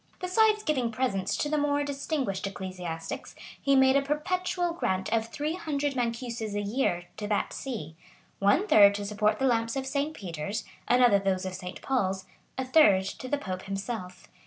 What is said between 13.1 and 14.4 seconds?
the pope himself.